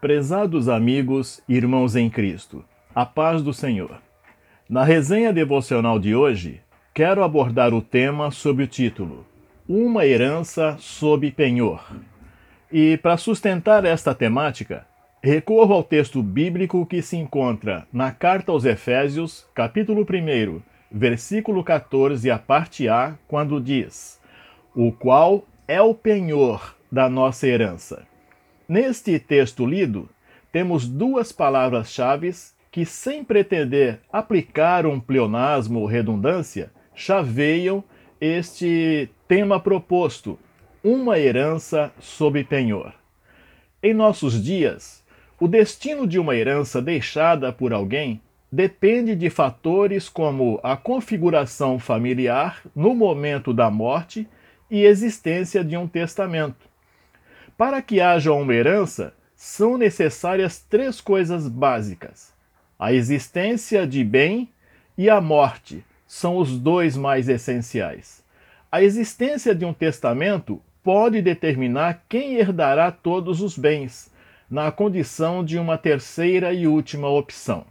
Prezados 0.00 0.66
amigos, 0.66 1.42
irmãos 1.46 1.94
em 1.94 2.08
Cristo, 2.08 2.64
a 2.94 3.04
paz 3.04 3.42
do 3.42 3.52
Senhor. 3.52 4.00
Na 4.66 4.82
resenha 4.82 5.30
devocional 5.30 5.98
de 5.98 6.14
hoje, 6.14 6.62
quero 6.94 7.22
abordar 7.22 7.74
o 7.74 7.82
tema 7.82 8.30
sob 8.30 8.62
o 8.62 8.66
título 8.66 9.26
Uma 9.68 10.06
herança 10.06 10.74
sob 10.78 11.30
penhor. 11.32 11.84
E 12.72 12.96
para 12.96 13.18
sustentar 13.18 13.84
esta 13.84 14.14
temática, 14.14 14.86
recorro 15.22 15.74
ao 15.74 15.84
texto 15.84 16.22
bíblico 16.22 16.86
que 16.86 17.02
se 17.02 17.18
encontra 17.18 17.86
na 17.92 18.10
carta 18.10 18.52
aos 18.52 18.64
Efésios, 18.64 19.46
capítulo 19.54 20.00
1, 20.00 20.62
versículo 20.90 21.62
14, 21.62 22.30
a 22.30 22.38
parte 22.38 22.88
A, 22.88 23.18
quando 23.28 23.60
diz: 23.60 24.18
O 24.74 24.92
qual 24.92 25.44
é 25.68 25.82
o 25.82 25.92
penhor 25.92 26.74
da 26.90 27.06
nossa 27.10 27.46
herança 27.46 28.08
Neste 28.70 29.18
texto 29.18 29.66
lido, 29.66 30.08
temos 30.52 30.86
duas 30.86 31.32
palavras-chave 31.32 32.32
que, 32.70 32.86
sem 32.86 33.24
pretender 33.24 33.98
aplicar 34.12 34.86
um 34.86 35.00
pleonasmo 35.00 35.80
ou 35.80 35.86
redundância, 35.86 36.70
chaveiam 36.94 37.82
este 38.20 39.10
tema 39.26 39.58
proposto, 39.58 40.38
uma 40.84 41.18
herança 41.18 41.92
sob 41.98 42.44
penhor. 42.44 42.94
Em 43.82 43.92
nossos 43.92 44.40
dias, 44.40 45.02
o 45.40 45.48
destino 45.48 46.06
de 46.06 46.20
uma 46.20 46.36
herança 46.36 46.80
deixada 46.80 47.52
por 47.52 47.72
alguém 47.72 48.22
depende 48.52 49.16
de 49.16 49.28
fatores 49.28 50.08
como 50.08 50.60
a 50.62 50.76
configuração 50.76 51.76
familiar 51.76 52.62
no 52.72 52.94
momento 52.94 53.52
da 53.52 53.68
morte 53.68 54.28
e 54.70 54.84
existência 54.84 55.64
de 55.64 55.76
um 55.76 55.88
testamento. 55.88 56.69
Para 57.60 57.82
que 57.82 58.00
haja 58.00 58.32
uma 58.32 58.54
herança, 58.54 59.12
são 59.36 59.76
necessárias 59.76 60.60
três 60.60 60.98
coisas 60.98 61.46
básicas: 61.46 62.32
a 62.78 62.90
existência 62.90 63.86
de 63.86 64.02
bem 64.02 64.48
e 64.96 65.10
a 65.10 65.20
morte 65.20 65.84
são 66.06 66.38
os 66.38 66.58
dois 66.58 66.96
mais 66.96 67.28
essenciais. 67.28 68.24
A 68.72 68.82
existência 68.82 69.54
de 69.54 69.66
um 69.66 69.74
testamento 69.74 70.58
pode 70.82 71.20
determinar 71.20 72.02
quem 72.08 72.36
herdará 72.36 72.90
todos 72.90 73.42
os 73.42 73.58
bens, 73.58 74.10
na 74.50 74.72
condição 74.72 75.44
de 75.44 75.58
uma 75.58 75.76
terceira 75.76 76.54
e 76.54 76.66
última 76.66 77.10
opção. 77.10 77.66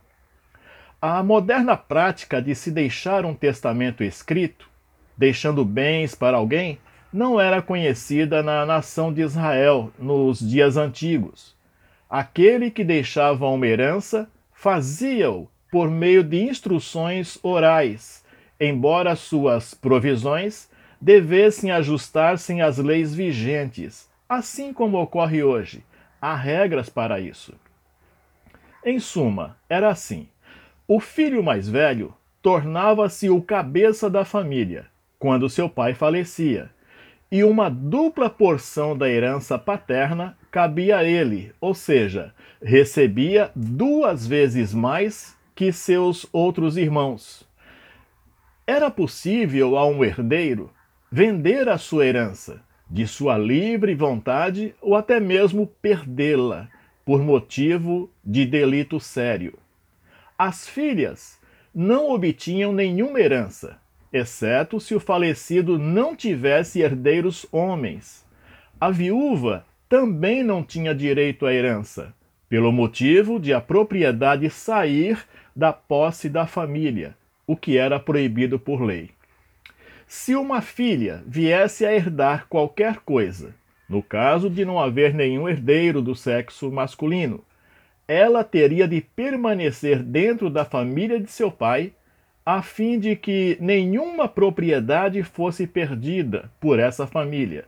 A 1.01 1.23
moderna 1.23 1.75
prática 1.75 2.39
de 2.39 2.53
se 2.53 2.69
deixar 2.69 3.25
um 3.25 3.33
testamento 3.33 4.03
escrito, 4.03 4.69
deixando 5.17 5.65
bens 5.65 6.13
para 6.13 6.37
alguém, 6.37 6.77
não 7.11 7.39
era 7.39 7.61
conhecida 7.61 8.43
na 8.43 8.65
nação 8.65 9.11
de 9.11 9.21
Israel 9.21 9.91
nos 9.97 10.39
dias 10.39 10.77
antigos. 10.77 11.55
Aquele 12.09 12.69
que 12.69 12.83
deixava 12.83 13.47
uma 13.47 13.67
herança 13.67 14.29
fazia-o 14.53 15.47
por 15.71 15.89
meio 15.89 16.23
de 16.23 16.41
instruções 16.41 17.37
orais, 17.43 18.23
embora 18.59 19.15
suas 19.15 19.73
provisões 19.73 20.69
devessem 21.01 21.71
ajustar-se 21.71 22.59
às 22.61 22.77
leis 22.77 23.13
vigentes, 23.13 24.09
assim 24.27 24.73
como 24.73 25.01
ocorre 25.01 25.43
hoje. 25.43 25.83
Há 26.21 26.35
regras 26.35 26.89
para 26.89 27.19
isso. 27.19 27.53
Em 28.83 28.99
suma, 28.99 29.57
era 29.69 29.89
assim: 29.89 30.27
o 30.87 30.99
filho 30.99 31.41
mais 31.41 31.69
velho 31.69 32.13
tornava-se 32.41 33.29
o 33.29 33.41
cabeça 33.41 34.09
da 34.09 34.25
família 34.25 34.85
quando 35.17 35.49
seu 35.49 35.69
pai 35.69 35.93
falecia 35.93 36.69
e 37.31 37.43
uma 37.43 37.69
dupla 37.69 38.29
porção 38.29 38.97
da 38.97 39.09
herança 39.09 39.57
paterna 39.57 40.37
cabia 40.49 40.97
a 40.97 41.03
ele, 41.03 41.53
ou 41.61 41.73
seja, 41.73 42.33
recebia 42.61 43.51
duas 43.55 44.25
vezes 44.25 44.73
mais 44.73 45.37
que 45.53 45.71
seus 45.71 46.25
outros 46.33 46.77
irmãos. 46.77 47.47
Era 48.65 48.89
possível 48.89 49.77
a 49.77 49.85
um 49.85 50.03
herdeiro 50.03 50.71
vender 51.11 51.67
a 51.69 51.77
sua 51.77 52.05
herança 52.05 52.61
de 52.89 53.05
sua 53.05 53.37
livre 53.37 53.93
vontade 53.93 54.73
ou 54.81 54.95
até 54.95 55.19
mesmo 55.19 55.67
perdê-la 55.81 56.67
por 57.05 57.21
motivo 57.21 58.09
de 58.23 58.45
delito 58.45 58.99
sério. 58.99 59.57
As 60.37 60.67
filhas 60.67 61.39
não 61.73 62.09
obtinham 62.09 62.71
nenhuma 62.71 63.19
herança, 63.19 63.79
exceto 64.11 64.79
se 64.79 64.95
o 64.95 64.99
falecido 64.99 65.77
não 65.77 66.15
tivesse 66.15 66.81
herdeiros 66.81 67.45
homens. 67.51 68.25
A 68.79 68.89
viúva 68.89 69.65
também 69.87 70.43
não 70.43 70.63
tinha 70.63 70.93
direito 70.93 71.45
à 71.45 71.53
herança, 71.53 72.13
pelo 72.47 72.71
motivo 72.71 73.39
de 73.39 73.53
a 73.53 73.61
propriedade 73.61 74.49
sair 74.49 75.19
da 75.55 75.73
posse 75.73 76.29
da 76.29 76.47
família, 76.47 77.15
o 77.45 77.55
que 77.55 77.77
era 77.77 77.99
proibido 77.99 78.59
por 78.59 78.81
lei. 78.81 79.11
Se 80.07 80.35
uma 80.35 80.61
filha 80.61 81.23
viesse 81.27 81.85
a 81.85 81.93
herdar 81.93 82.47
qualquer 82.47 82.97
coisa, 82.99 83.53
no 83.87 84.01
caso 84.01 84.49
de 84.49 84.65
não 84.65 84.79
haver 84.79 85.13
nenhum 85.13 85.47
herdeiro 85.47 86.01
do 86.01 86.15
sexo 86.15 86.71
masculino, 86.71 87.43
ela 88.07 88.43
teria 88.43 88.87
de 88.87 89.01
permanecer 89.01 90.01
dentro 90.01 90.49
da 90.49 90.65
família 90.65 91.19
de 91.19 91.29
seu 91.29 91.51
pai 91.51 91.93
a 92.45 92.61
fim 92.61 92.99
de 92.99 93.15
que 93.15 93.57
nenhuma 93.59 94.27
propriedade 94.27 95.21
fosse 95.23 95.67
perdida 95.67 96.51
por 96.59 96.79
essa 96.79 97.05
família. 97.05 97.65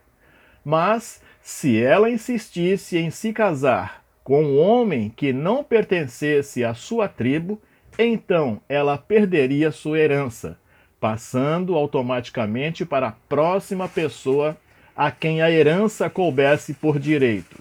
Mas, 0.63 1.21
se 1.41 1.81
ela 1.81 2.09
insistisse 2.09 2.97
em 2.97 3.09
se 3.09 3.33
casar 3.33 4.03
com 4.23 4.43
um 4.43 4.59
homem 4.59 5.09
que 5.09 5.33
não 5.33 5.63
pertencesse 5.63 6.63
à 6.63 6.73
sua 6.73 7.07
tribo, 7.07 7.61
então 7.97 8.61
ela 8.69 8.97
perderia 8.97 9.71
sua 9.71 9.99
herança, 9.99 10.57
passando 10.99 11.75
automaticamente 11.75 12.85
para 12.85 13.09
a 13.09 13.15
próxima 13.27 13.87
pessoa 13.87 14.57
a 14.95 15.09
quem 15.09 15.41
a 15.41 15.49
herança 15.49 16.09
coubesse 16.09 16.73
por 16.73 16.99
direito. 16.99 17.57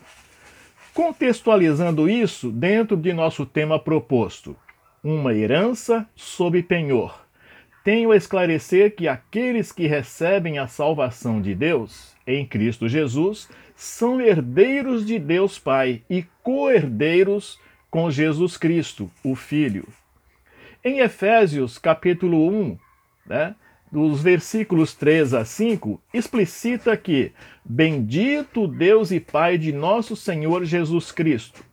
Contextualizando 0.92 2.08
isso 2.08 2.50
dentro 2.50 2.96
de 2.96 3.12
nosso 3.12 3.46
tema 3.46 3.78
proposto, 3.78 4.56
uma 5.02 5.34
herança 5.34 6.06
sob 6.14 6.62
penhor. 6.62 7.24
Tenho 7.82 8.12
a 8.12 8.16
esclarecer 8.16 8.94
que 8.94 9.08
aqueles 9.08 9.72
que 9.72 9.86
recebem 9.86 10.58
a 10.58 10.66
salvação 10.66 11.40
de 11.40 11.54
Deus 11.54 12.14
em 12.26 12.46
Cristo 12.46 12.88
Jesus 12.88 13.48
são 13.74 14.20
herdeiros 14.20 15.06
de 15.06 15.18
Deus 15.18 15.58
Pai 15.58 16.02
e 16.08 16.24
co-herdeiros 16.42 17.58
com 17.90 18.10
Jesus 18.10 18.58
Cristo, 18.58 19.10
o 19.24 19.34
Filho. 19.34 19.88
Em 20.84 20.98
Efésios 21.00 21.78
capítulo 21.78 22.46
1, 22.48 22.78
né, 23.26 23.54
dos 23.90 24.22
versículos 24.22 24.94
3 24.94 25.32
a 25.32 25.44
5, 25.44 26.00
explicita 26.12 26.96
que 26.96 27.32
Bendito 27.64 28.68
Deus 28.68 29.10
e 29.10 29.18
Pai 29.18 29.56
de 29.56 29.72
nosso 29.72 30.14
Senhor 30.14 30.64
Jesus 30.64 31.10
Cristo, 31.10 31.64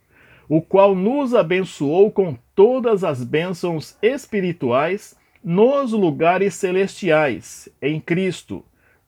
o 0.47 0.61
qual 0.61 0.95
nos 0.95 1.35
abençoou 1.35 2.09
com 2.09 2.37
todas 2.57 3.03
as 3.03 3.23
bênçãos 3.23 3.95
espirituais 4.01 5.15
nos 5.43 5.91
lugares 5.91 6.55
celestiais, 6.55 7.69
em 7.79 7.99
Cristo, 7.99 8.65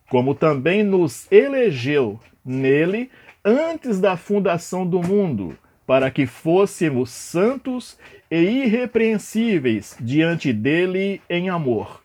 como 0.07 0.35
também 0.35 0.83
nos 0.83 1.29
elegeu 1.31 2.19
nele 2.45 3.09
antes 3.43 3.99
da 3.99 4.15
fundação 4.15 4.85
do 4.85 5.01
mundo, 5.01 5.57
para 5.87 6.11
que 6.11 6.27
fôssemos 6.27 7.09
santos 7.09 7.97
e 8.29 8.37
irrepreensíveis 8.37 9.97
diante 9.99 10.53
dele 10.53 11.19
em 11.27 11.49
amor. 11.49 12.03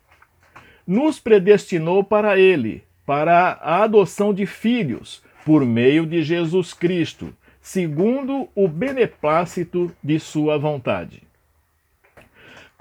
Nos 0.86 1.20
predestinou 1.20 2.02
para 2.02 2.38
ele, 2.38 2.82
para 3.04 3.58
a 3.60 3.82
adoção 3.82 4.32
de 4.32 4.46
filhos, 4.46 5.22
por 5.44 5.62
meio 5.66 6.06
de 6.06 6.22
Jesus 6.22 6.72
Cristo 6.72 7.34
segundo 7.64 8.46
o 8.54 8.68
beneplácito 8.68 9.90
de 10.02 10.20
sua 10.20 10.58
vontade. 10.58 11.23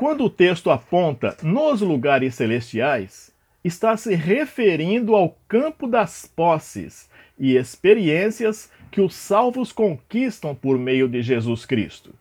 Quando 0.03 0.25
o 0.25 0.29
texto 0.29 0.69
aponta 0.69 1.37
nos 1.41 1.79
lugares 1.79 2.35
celestiais, 2.35 3.33
está 3.63 3.95
se 3.95 4.13
referindo 4.15 5.15
ao 5.15 5.37
campo 5.47 5.87
das 5.87 6.25
posses 6.25 7.09
e 7.39 7.55
experiências 7.55 8.69
que 8.91 8.99
os 8.99 9.15
salvos 9.15 9.71
conquistam 9.71 10.53
por 10.53 10.77
meio 10.77 11.07
de 11.07 11.21
Jesus 11.21 11.65
Cristo, 11.65 12.13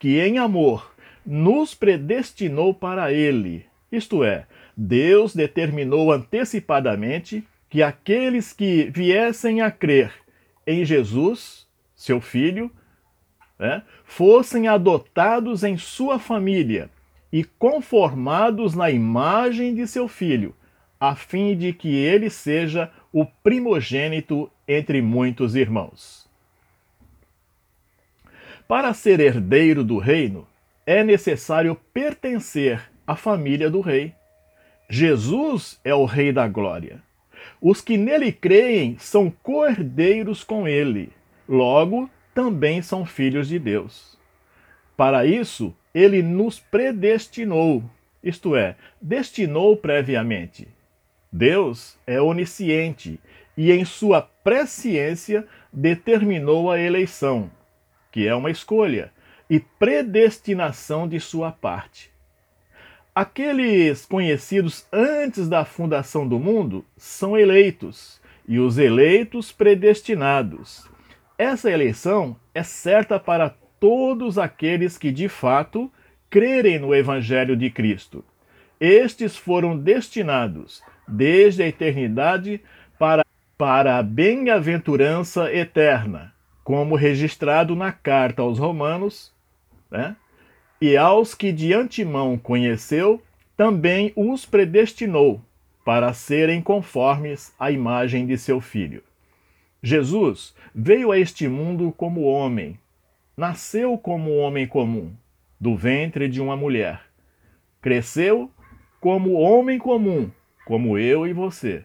que 0.00 0.18
em 0.18 0.38
amor 0.38 0.96
nos 1.24 1.76
predestinou 1.76 2.74
para 2.74 3.12
Ele, 3.12 3.66
isto 3.92 4.24
é, 4.24 4.44
Deus 4.76 5.32
determinou 5.32 6.10
antecipadamente 6.10 7.46
que 7.70 7.84
aqueles 7.84 8.52
que 8.52 8.90
viessem 8.92 9.60
a 9.60 9.70
crer 9.70 10.12
em 10.66 10.84
Jesus 10.84 11.68
seu 11.94 12.20
filho, 12.20 12.68
né, 13.60 13.84
fossem 14.04 14.66
adotados 14.66 15.62
em 15.62 15.78
sua 15.78 16.18
família 16.18 16.90
e 17.32 17.42
conformados 17.42 18.74
na 18.74 18.90
imagem 18.90 19.74
de 19.74 19.86
seu 19.86 20.06
filho, 20.06 20.54
a 21.00 21.16
fim 21.16 21.56
de 21.56 21.72
que 21.72 21.88
ele 21.88 22.28
seja 22.28 22.90
o 23.12 23.24
primogênito 23.24 24.50
entre 24.68 25.00
muitos 25.00 25.56
irmãos. 25.56 26.28
Para 28.68 28.94
ser 28.94 29.18
herdeiro 29.18 29.82
do 29.82 29.98
reino, 29.98 30.46
é 30.86 31.02
necessário 31.02 31.74
pertencer 31.92 32.90
à 33.06 33.16
família 33.16 33.70
do 33.70 33.80
rei. 33.80 34.14
Jesus 34.88 35.80
é 35.84 35.94
o 35.94 36.04
Rei 36.04 36.32
da 36.32 36.46
Glória. 36.46 37.02
Os 37.60 37.80
que 37.80 37.96
nele 37.96 38.32
creem 38.32 38.96
são 38.98 39.30
cordeiros 39.42 40.44
com 40.44 40.68
ele, 40.68 41.12
logo 41.48 42.10
também 42.34 42.82
são 42.82 43.04
filhos 43.04 43.48
de 43.48 43.58
Deus. 43.58 44.18
Para 44.96 45.26
isso, 45.26 45.74
ele 45.94 46.22
nos 46.22 46.58
predestinou, 46.58 47.82
isto 48.22 48.54
é, 48.54 48.76
destinou 49.00 49.76
previamente. 49.76 50.68
Deus 51.30 51.98
é 52.06 52.20
onisciente 52.20 53.18
e, 53.56 53.72
em 53.72 53.84
sua 53.84 54.22
presciência, 54.22 55.46
determinou 55.72 56.70
a 56.70 56.78
eleição, 56.78 57.50
que 58.10 58.26
é 58.26 58.34
uma 58.34 58.50
escolha, 58.50 59.12
e 59.48 59.58
predestinação 59.60 61.08
de 61.08 61.18
sua 61.18 61.50
parte. 61.50 62.10
Aqueles 63.14 64.06
conhecidos 64.06 64.86
antes 64.90 65.48
da 65.48 65.64
fundação 65.64 66.26
do 66.26 66.38
mundo 66.38 66.84
são 66.96 67.36
eleitos, 67.36 68.20
e 68.46 68.58
os 68.58 68.78
eleitos 68.78 69.52
predestinados. 69.52 70.88
Essa 71.36 71.70
eleição 71.70 72.36
é 72.54 72.62
certa 72.62 73.18
para 73.18 73.54
todos 73.82 74.38
aqueles 74.38 74.96
que 74.96 75.10
de 75.10 75.28
fato 75.28 75.90
crerem 76.30 76.78
no 76.78 76.94
Evangelho 76.94 77.56
de 77.56 77.68
Cristo. 77.68 78.24
Estes 78.78 79.36
foram 79.36 79.76
destinados 79.76 80.80
desde 81.08 81.64
a 81.64 81.66
eternidade 81.66 82.60
para, 82.96 83.24
para 83.58 83.98
a 83.98 84.02
bem-aventurança 84.04 85.52
eterna, 85.52 86.32
como 86.62 86.94
registrado 86.94 87.74
na 87.74 87.90
carta 87.90 88.42
aos 88.42 88.56
Romanos, 88.56 89.32
né? 89.90 90.14
E 90.80 90.96
aos 90.96 91.34
que 91.34 91.50
de 91.50 91.74
antemão 91.74 92.38
conheceu, 92.38 93.20
também 93.56 94.12
os 94.14 94.46
predestinou 94.46 95.42
para 95.84 96.12
serem 96.12 96.62
conformes 96.62 97.52
à 97.58 97.72
imagem 97.72 98.26
de 98.26 98.38
seu 98.38 98.60
filho. 98.60 99.02
Jesus 99.82 100.54
veio 100.72 101.10
a 101.10 101.18
este 101.18 101.48
mundo 101.48 101.92
como 101.96 102.22
homem, 102.22 102.78
nasceu 103.36 103.96
como 103.96 104.36
homem 104.36 104.66
comum, 104.66 105.12
do 105.60 105.76
ventre 105.76 106.28
de 106.28 106.40
uma 106.40 106.56
mulher. 106.56 107.00
Cresceu 107.80 108.50
como 109.00 109.32
homem 109.32 109.78
comum, 109.78 110.30
como 110.64 110.98
eu 110.98 111.26
e 111.26 111.32
você. 111.32 111.84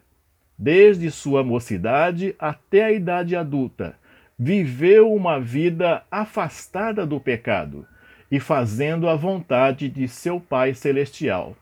Desde 0.58 1.10
sua 1.12 1.44
mocidade 1.44 2.36
até 2.40 2.86
a 2.86 2.92
idade 2.92 3.36
adulta, 3.36 3.96
viveu 4.38 5.14
uma 5.14 5.40
vida 5.40 6.04
afastada 6.12 7.06
do 7.06 7.20
pecado 7.20 7.88
e 8.30 8.40
fazendo 8.40 9.08
a 9.08 9.16
vontade 9.16 9.90
de 9.90 10.08
seu 10.08 10.40
Pai 10.40 10.74
Celestial, 10.74 11.56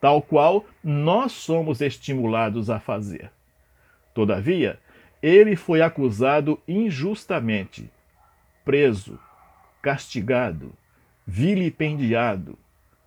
tal 0.00 0.22
qual 0.22 0.64
nós 0.82 1.32
somos 1.32 1.80
estimulados 1.80 2.70
a 2.70 2.78
fazer. 2.78 3.30
Todavia, 4.14 4.78
ele 5.22 5.56
foi 5.56 5.82
acusado 5.82 6.60
injustamente, 6.68 7.90
preso, 8.64 9.18
castigado, 9.82 10.72
vilipendiado, 11.26 12.58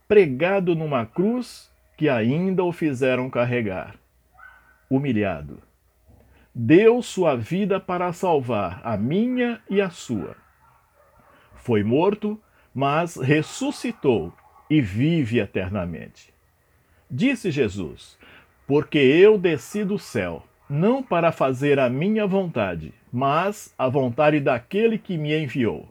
pregado 0.07 0.75
numa 0.75 1.05
cruz 1.05 1.71
que 1.97 2.07
ainda 2.07 2.63
o 2.63 2.71
fizeram 2.71 3.29
carregar, 3.29 3.95
humilhado. 4.89 5.59
Deu 6.53 7.01
sua 7.01 7.35
vida 7.35 7.79
para 7.79 8.11
salvar 8.13 8.81
a 8.83 8.97
minha 8.97 9.61
e 9.69 9.81
a 9.81 9.89
sua. 9.89 10.35
Foi 11.55 11.83
morto 11.83 12.39
mas 12.77 13.15
ressuscitou 13.15 14.31
e 14.69 14.79
vive 14.79 15.39
eternamente. 15.39 16.31
Disse 17.09 17.49
Jesus: 17.49 18.19
Porque 18.67 18.99
eu 18.99 19.35
desci 19.35 19.83
do 19.83 19.97
céu, 19.97 20.45
não 20.69 21.01
para 21.01 21.31
fazer 21.31 21.79
a 21.79 21.89
minha 21.89 22.27
vontade, 22.27 22.93
mas 23.11 23.73
a 23.77 23.87
vontade 23.87 24.39
daquele 24.39 24.97
que 24.97 25.17
me 25.17 25.35
enviou. 25.37 25.87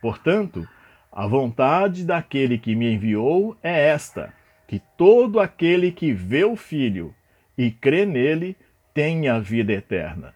Portanto, 0.00 0.66
a 1.10 1.26
vontade 1.26 2.04
daquele 2.04 2.58
que 2.58 2.74
me 2.74 2.92
enviou 2.92 3.56
é 3.62 3.88
esta: 3.88 4.32
que 4.66 4.80
todo 4.96 5.40
aquele 5.40 5.90
que 5.90 6.12
vê 6.12 6.44
o 6.44 6.56
Filho 6.56 7.14
e 7.56 7.70
crê 7.70 8.04
nele 8.04 8.56
tenha 8.92 9.40
vida 9.40 9.72
eterna. 9.72 10.34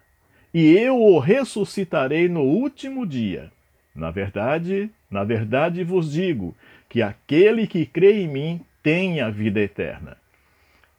E 0.53 0.77
eu 0.77 1.01
o 1.01 1.19
ressuscitarei 1.19 2.29
no 2.29 2.43
último 2.43 3.07
dia. 3.07 3.53
Na 3.95 4.11
verdade, 4.11 4.91
na 5.11 5.23
verdade 5.25 5.85
vos 5.85 6.13
digo 6.13 6.57
que 6.89 7.03
aquele 7.03 7.67
que 7.67 7.87
crê 7.87 8.23
em 8.23 8.29
mim 8.29 8.61
tem 8.83 9.21
a 9.21 9.31
vida 9.31 9.61
eterna. 9.61 10.17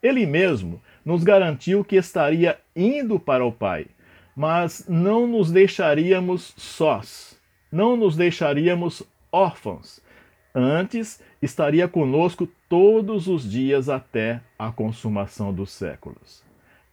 Ele 0.01 0.25
mesmo 0.25 0.81
nos 1.03 1.23
garantiu 1.23 1.83
que 1.83 1.95
estaria 1.95 2.57
indo 2.75 3.19
para 3.19 3.45
o 3.45 3.51
Pai, 3.51 3.87
mas 4.35 4.85
não 4.87 5.27
nos 5.27 5.51
deixaríamos 5.51 6.53
sós, 6.57 7.39
não 7.71 7.95
nos 7.95 8.15
deixaríamos 8.15 9.03
órfãos. 9.31 10.01
Antes, 10.53 11.21
estaria 11.41 11.87
conosco 11.87 12.47
todos 12.67 13.27
os 13.27 13.49
dias 13.49 13.87
até 13.87 14.41
a 14.59 14.71
consumação 14.71 15.53
dos 15.53 15.71
séculos. 15.71 16.43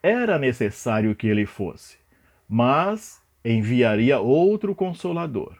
Era 0.02 0.38
necessário 0.38 1.14
que 1.14 1.26
ele 1.26 1.44
fosse, 1.44 1.96
mas 2.48 3.20
enviaria 3.44 4.20
outro 4.20 4.74
consolador 4.74 5.56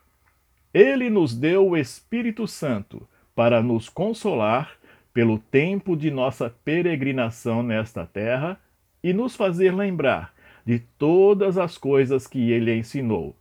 ele 0.73 1.09
nos 1.09 1.35
deu 1.35 1.71
o 1.71 1.77
Espírito 1.77 2.47
Santo 2.47 3.09
para 3.35 3.63
nos 3.63 3.89
consolar 3.89 4.73
pelo 5.13 5.39
tempo 5.39 5.97
de 5.97 6.11
nossa 6.11 6.51
peregrinação 6.65 7.63
nesta 7.63 8.07
terra 8.07 8.61
e 9.03 9.13
nos 9.13 9.35
fazer 9.35 9.75
lembrar 9.75 10.33
de 10.69 10.81
todas 10.99 11.57
as 11.57 11.79
coisas 11.79 12.27
que 12.27 12.53
ele 12.53 12.77
ensinou 12.77 13.35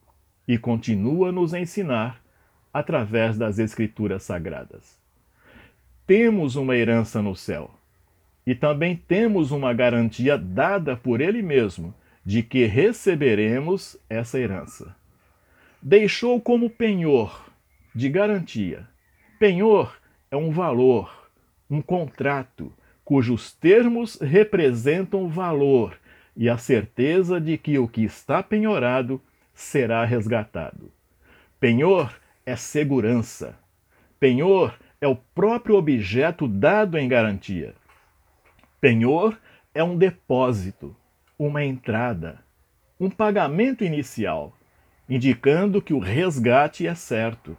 e 0.48 0.58
continua 0.58 1.30
nos 1.30 1.54
ensinar 1.54 2.24
através 2.74 3.38
das 3.38 3.60
Escrituras 3.60 4.24
Sagradas. 4.24 4.98
Temos 6.06 6.56
uma 6.56 6.78
herança 6.78 7.22
no 7.22 7.36
céu 7.36 7.70
e 8.46 8.56
também 8.56 8.96
temos 8.96 9.52
uma 9.52 9.74
garantia 9.74 10.38
dada 10.38 10.96
por 10.96 11.20
ele 11.20 11.42
mesmo 11.42 11.94
de 12.26 12.42
que 12.42 12.64
receberemos 12.64 13.98
essa 14.10 14.40
herança 14.40 14.96
deixou 15.82 16.40
como 16.40 16.70
penhor 16.70 17.46
de 17.94 18.08
garantia. 18.08 18.88
Penhor 19.38 19.98
é 20.32 20.38
um 20.38 20.50
valor, 20.50 21.30
um 21.70 21.82
contrato, 21.82 22.72
cujos 23.04 23.54
termos 23.54 24.18
representam 24.22 25.28
valor 25.28 26.00
e 26.38 26.50
a 26.50 26.58
certeza 26.58 27.42
de 27.42 27.58
que 27.58 27.80
o 27.80 27.88
que 27.88 28.04
está 28.04 28.44
penhorado 28.44 29.20
será 29.54 30.06
resgatado. 30.06 30.92
Penhor 31.60 32.16
é 32.46 32.56
segurança. 32.56 33.58
Penhor 34.20 34.78
é 35.02 35.08
o 35.08 35.16
próprio 35.16 35.76
objeto 35.76 36.48
dado 36.48 36.98
em 36.98 37.10
garantia. 37.10 37.74
Penhor 38.80 39.38
é 39.74 39.84
um 39.84 39.98
depósito, 39.98 40.96
uma 41.38 41.66
entrada, 41.66 42.40
um 43.00 43.10
pagamento 43.10 43.84
inicial 43.84 44.58
indicando 45.10 45.82
que 45.82 45.94
o 45.94 46.00
resgate 46.00 46.86
é 46.86 46.94
certo. 46.94 47.58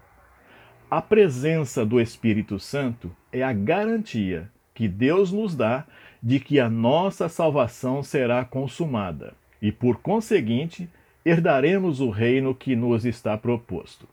A 0.91 1.01
presença 1.01 1.85
do 1.85 2.01
Espírito 2.01 2.59
Santo 2.59 3.15
é 3.33 3.43
a 3.43 3.53
garantia 3.53 4.51
que 4.75 4.87
Deus 4.89 5.33
nos 5.33 5.55
dá 5.55 5.85
de 6.23 6.41
que 6.41 6.59
a 6.59 6.69
nossa 6.69 7.29
salvação 7.29 8.03
será 8.03 8.45
consumada 8.45 9.35
e, 9.61 9.71
por 9.71 9.99
conseguinte, 9.99 10.89
herdaremos 11.25 12.01
o 12.01 12.11
reino 12.11 12.55
que 12.55 12.75
nos 12.75 13.05
está 13.05 13.37
proposto. 13.37 14.09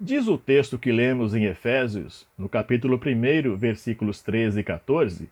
Diz 0.00 0.26
o 0.26 0.36
texto 0.36 0.78
que 0.78 0.90
lemos 0.90 1.34
em 1.34 1.44
Efésios, 1.44 2.26
no 2.36 2.48
capítulo 2.48 2.98
1, 2.98 3.56
versículos 3.56 4.20
13 4.20 4.60
e 4.60 4.64
14, 4.64 5.28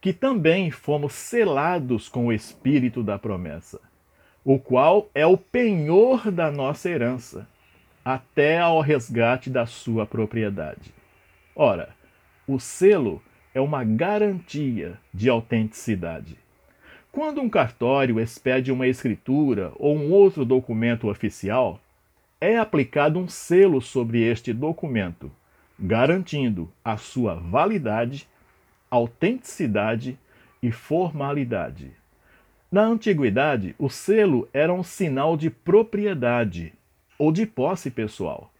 que 0.00 0.12
também 0.12 0.70
fomos 0.70 1.12
selados 1.12 2.08
com 2.08 2.26
o 2.26 2.32
Espírito 2.32 3.02
da 3.02 3.18
promessa 3.18 3.80
o 4.44 4.58
qual 4.58 5.10
é 5.14 5.24
o 5.24 5.38
penhor 5.38 6.30
da 6.30 6.50
nossa 6.50 6.90
herança, 6.90 7.48
até 8.04 8.58
ao 8.58 8.80
resgate 8.80 9.48
da 9.48 9.64
sua 9.64 10.04
propriedade. 10.04 10.92
Ora, 11.56 11.96
o 12.46 12.60
selo 12.60 13.22
é 13.54 13.60
uma 13.60 13.84
garantia 13.84 14.98
de 15.12 15.30
autenticidade. 15.30 16.36
Quando 17.12 17.40
um 17.40 17.48
cartório 17.48 18.18
expede 18.18 18.72
uma 18.72 18.88
escritura 18.88 19.72
ou 19.76 19.96
um 19.96 20.10
outro 20.10 20.44
documento 20.44 21.08
oficial, 21.08 21.80
é 22.40 22.58
aplicado 22.58 23.18
um 23.18 23.28
selo 23.28 23.80
sobre 23.80 24.20
este 24.20 24.52
documento, 24.52 25.30
garantindo 25.78 26.68
a 26.84 26.96
sua 26.96 27.36
validade, 27.36 28.26
autenticidade 28.90 30.18
e 30.60 30.72
formalidade. 30.72 31.92
Na 32.70 32.82
antiguidade, 32.82 33.76
o 33.78 33.88
selo 33.88 34.48
era 34.52 34.74
um 34.74 34.82
sinal 34.82 35.36
de 35.36 35.48
propriedade 35.48 36.72
ou 37.16 37.30
de 37.30 37.46
posse 37.46 37.90
pessoal. 37.90 38.50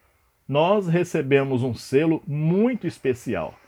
nós 0.46 0.86
recebemos 0.86 1.62
um 1.62 1.74
selo 1.74 2.22
muito 2.26 2.86
especial. 2.86 3.58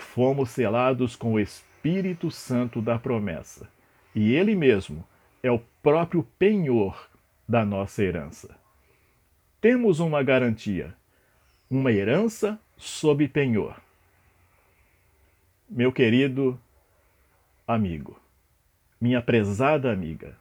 Fomos 0.00 0.50
selados 0.50 1.14
com 1.14 1.34
o 1.34 1.40
Espírito 1.40 2.30
Santo 2.30 2.80
da 2.80 2.98
promessa. 2.98 3.68
E 4.14 4.32
ele 4.32 4.56
mesmo 4.56 5.04
é 5.42 5.50
o 5.50 5.60
próprio 5.82 6.26
penhor 6.38 7.08
da 7.48 7.64
nossa 7.64 8.02
herança. 8.02 8.56
Temos 9.60 10.00
uma 10.00 10.22
garantia, 10.22 10.94
uma 11.70 11.92
herança 11.92 12.58
sob 12.76 13.28
penhor. 13.28 13.80
Meu 15.68 15.92
querido 15.92 16.58
amigo, 17.68 18.18
minha 19.00 19.22
prezada 19.22 19.92
amiga, 19.92 20.36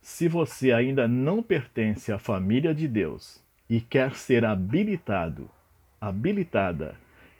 se 0.00 0.28
você 0.28 0.72
ainda 0.72 1.06
não 1.08 1.42
pertence 1.42 2.12
à 2.12 2.18
família 2.18 2.74
de 2.74 2.88
Deus 2.88 3.44
e 3.68 3.80
quer 3.80 4.14
ser 4.14 4.44
habilitado, 4.44 5.50
habilitada 6.00 6.96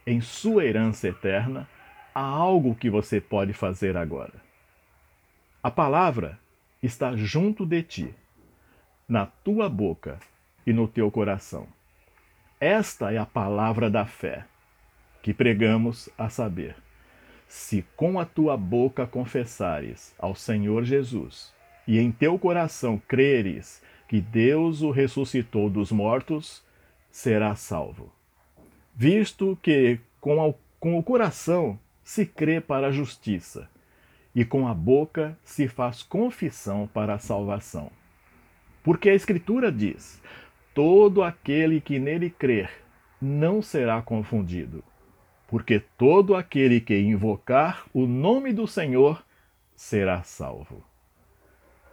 em 0.06 0.20
sua 0.20 0.64
herança 0.64 1.08
eterna, 1.08 1.68
há 2.14 2.20
algo 2.20 2.74
que 2.74 2.88
você 2.88 3.20
pode 3.20 3.52
fazer 3.52 3.96
agora. 3.96 4.34
A 5.62 5.70
palavra 5.70 6.38
está 6.80 7.16
junto 7.16 7.66
de 7.66 7.82
ti, 7.82 8.14
na 9.08 9.26
tua 9.26 9.68
boca 9.68 10.18
e 10.64 10.72
no 10.72 10.86
teu 10.86 11.10
coração. 11.10 11.66
Esta 12.60 13.12
é 13.12 13.18
a 13.18 13.26
palavra 13.26 13.90
da 13.90 14.06
fé 14.06 14.46
que 15.22 15.34
pregamos 15.34 16.08
a 16.16 16.28
saber. 16.28 16.76
Se 17.48 17.84
com 17.96 18.18
a 18.18 18.24
tua 18.24 18.56
boca 18.56 19.06
confessares 19.06 20.14
ao 20.18 20.34
Senhor 20.34 20.84
Jesus 20.84 21.52
e 21.86 21.98
em 21.98 22.10
teu 22.10 22.38
coração 22.38 23.00
creres 23.08 23.82
que 24.08 24.20
Deus 24.20 24.82
o 24.82 24.90
ressuscitou 24.90 25.68
dos 25.68 25.90
mortos, 25.90 26.64
serás 27.10 27.58
salvo. 27.60 28.15
Visto 28.96 29.58
que 29.62 30.00
com, 30.20 30.54
com 30.80 30.98
o 30.98 31.02
coração 31.02 31.78
se 32.02 32.24
crê 32.24 32.60
para 32.60 32.88
a 32.88 32.90
justiça 32.90 33.68
e 34.34 34.44
com 34.44 34.66
a 34.66 34.72
boca 34.72 35.38
se 35.44 35.68
faz 35.68 36.02
confissão 36.02 36.88
para 36.92 37.14
a 37.14 37.18
salvação. 37.18 37.90
Porque 38.82 39.10
a 39.10 39.14
Escritura 39.14 39.70
diz: 39.70 40.20
todo 40.74 41.22
aquele 41.22 41.80
que 41.80 41.98
nele 41.98 42.30
crer 42.30 42.70
não 43.20 43.60
será 43.60 44.00
confundido. 44.00 44.82
Porque 45.46 45.78
todo 45.78 46.34
aquele 46.34 46.80
que 46.80 46.98
invocar 46.98 47.86
o 47.92 48.06
nome 48.06 48.52
do 48.52 48.66
Senhor 48.66 49.24
será 49.76 50.22
salvo 50.22 50.82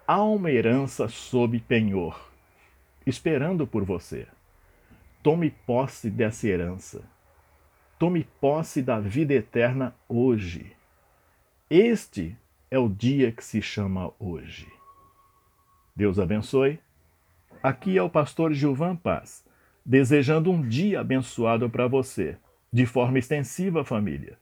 há 0.08 0.22
uma 0.24 0.52
herança 0.52 1.08
sob 1.08 1.60
penhor, 1.60 2.30
esperando 3.06 3.66
por 3.66 3.84
você. 3.84 4.28
Tome 5.24 5.52
posse 5.52 6.10
dessa 6.10 6.46
herança. 6.50 7.02
Tome 7.98 8.28
posse 8.42 8.82
da 8.82 9.00
vida 9.00 9.34
eterna 9.34 9.96
hoje. 10.10 10.74
Este 11.70 12.36
é 12.70 12.78
o 12.78 12.90
dia 12.90 13.32
que 13.32 13.42
se 13.42 13.62
chama 13.62 14.12
hoje. 14.20 14.68
Deus 15.96 16.20
abençoe. 16.20 16.78
Aqui 17.64 17.98
é 17.98 18.04
o 18.04 18.10
pastor 18.10 18.52
Gilvan 18.52 18.98
Paz, 18.98 19.46
desejando 19.86 20.52
um 20.52 20.62
dia 20.62 21.00
abençoado 21.00 21.70
para 21.70 21.88
você, 21.88 22.36
de 22.70 22.86
forma 22.86 23.18
extensiva, 23.18 23.86
família. 23.86 24.38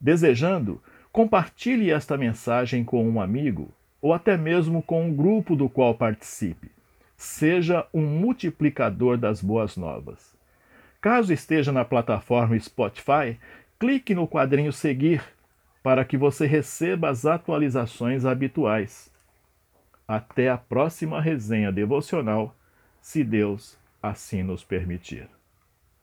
Desejando, 0.00 0.82
compartilhe 1.12 1.90
esta 1.90 2.16
mensagem 2.16 2.82
com 2.82 3.06
um 3.06 3.20
amigo 3.20 3.74
ou 4.00 4.14
até 4.14 4.38
mesmo 4.38 4.82
com 4.82 5.04
um 5.04 5.14
grupo 5.14 5.54
do 5.54 5.68
qual 5.68 5.94
participe. 5.94 6.77
Seja 7.18 7.84
um 7.92 8.06
multiplicador 8.06 9.18
das 9.18 9.42
boas 9.42 9.76
novas. 9.76 10.34
Caso 11.00 11.32
esteja 11.32 11.72
na 11.72 11.84
plataforma 11.84 12.58
Spotify, 12.58 13.38
clique 13.78 14.14
no 14.14 14.28
quadrinho 14.28 14.72
Seguir 14.72 15.22
para 15.82 16.04
que 16.04 16.16
você 16.16 16.46
receba 16.46 17.10
as 17.10 17.26
atualizações 17.26 18.24
habituais. 18.24 19.12
Até 20.06 20.48
a 20.48 20.56
próxima 20.56 21.20
resenha 21.20 21.72
devocional, 21.72 22.54
se 23.00 23.24
Deus 23.24 23.76
assim 24.00 24.44
nos 24.44 24.62
permitir. 24.62 25.28